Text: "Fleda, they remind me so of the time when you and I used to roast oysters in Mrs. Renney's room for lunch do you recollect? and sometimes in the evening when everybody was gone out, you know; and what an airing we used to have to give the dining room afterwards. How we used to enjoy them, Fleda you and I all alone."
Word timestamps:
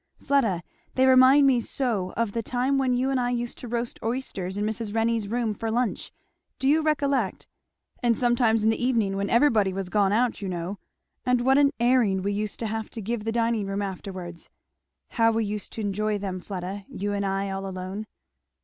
"Fleda, 0.19 0.63
they 0.95 1.05
remind 1.05 1.45
me 1.45 1.61
so 1.61 2.11
of 2.17 2.31
the 2.31 2.41
time 2.41 2.79
when 2.79 2.97
you 2.97 3.11
and 3.11 3.19
I 3.19 3.29
used 3.29 3.59
to 3.59 3.67
roast 3.67 3.99
oysters 4.01 4.57
in 4.57 4.65
Mrs. 4.65 4.95
Renney's 4.95 5.27
room 5.27 5.53
for 5.53 5.69
lunch 5.69 6.11
do 6.57 6.67
you 6.67 6.81
recollect? 6.81 7.45
and 8.01 8.17
sometimes 8.17 8.63
in 8.63 8.71
the 8.71 8.83
evening 8.83 9.15
when 9.15 9.29
everybody 9.29 9.71
was 9.71 9.89
gone 9.89 10.11
out, 10.11 10.41
you 10.41 10.49
know; 10.49 10.79
and 11.23 11.41
what 11.41 11.59
an 11.59 11.69
airing 11.79 12.23
we 12.23 12.33
used 12.33 12.57
to 12.61 12.65
have 12.65 12.89
to 12.89 12.99
give 13.03 13.25
the 13.25 13.31
dining 13.31 13.67
room 13.67 13.83
afterwards. 13.83 14.49
How 15.09 15.31
we 15.31 15.45
used 15.45 15.71
to 15.73 15.81
enjoy 15.81 16.17
them, 16.17 16.39
Fleda 16.39 16.83
you 16.89 17.13
and 17.13 17.23
I 17.23 17.51
all 17.51 17.67
alone." 17.67 18.07